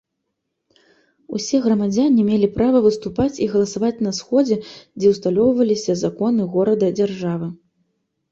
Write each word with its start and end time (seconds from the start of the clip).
Усе 1.39 1.57
грамадзяне 1.65 2.23
мелі 2.29 2.47
права 2.55 2.79
выступаць 2.85 3.35
і 3.45 3.49
галасаваць 3.53 4.03
на 4.07 4.13
сходзе, 4.19 4.57
дзе 5.03 5.07
ўсталёўваліся 5.13 5.97
законы 6.03 6.49
горада-дзяржавы. 6.57 7.47